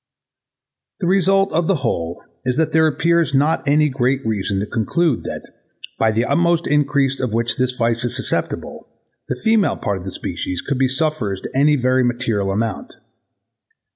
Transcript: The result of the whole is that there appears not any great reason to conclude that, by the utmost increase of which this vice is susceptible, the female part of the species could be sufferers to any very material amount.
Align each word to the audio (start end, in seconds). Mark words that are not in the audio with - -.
The 1.01 1.05
result 1.05 1.53
of 1.53 1.67
the 1.67 1.75
whole 1.85 2.23
is 2.43 2.57
that 2.57 2.71
there 2.71 2.87
appears 2.87 3.35
not 3.35 3.67
any 3.67 3.87
great 3.87 4.25
reason 4.25 4.59
to 4.59 4.65
conclude 4.65 5.21
that, 5.25 5.47
by 5.99 6.09
the 6.11 6.25
utmost 6.25 6.65
increase 6.65 7.19
of 7.19 7.33
which 7.33 7.57
this 7.57 7.73
vice 7.73 8.03
is 8.03 8.15
susceptible, 8.15 8.89
the 9.29 9.35
female 9.35 9.77
part 9.77 9.99
of 9.99 10.03
the 10.03 10.11
species 10.11 10.59
could 10.61 10.79
be 10.79 10.87
sufferers 10.87 11.39
to 11.41 11.51
any 11.55 11.75
very 11.75 12.03
material 12.03 12.51
amount. 12.51 12.95